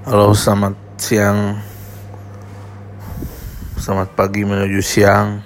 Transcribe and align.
Halo, 0.00 0.32
selamat 0.32 0.96
siang. 0.96 1.60
Selamat 3.76 4.08
pagi 4.16 4.48
menuju 4.48 4.80
siang. 4.80 5.44